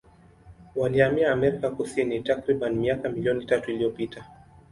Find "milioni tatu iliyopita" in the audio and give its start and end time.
3.09-4.25